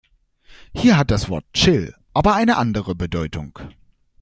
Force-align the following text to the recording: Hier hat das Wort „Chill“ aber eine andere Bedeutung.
Hier 0.73 0.97
hat 0.97 1.11
das 1.11 1.29
Wort 1.29 1.45
„Chill“ 1.53 1.93
aber 2.11 2.33
eine 2.33 2.57
andere 2.57 2.95
Bedeutung. 2.95 3.59